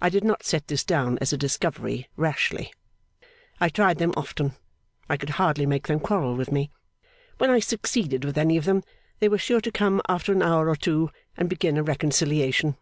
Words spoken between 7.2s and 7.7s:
When I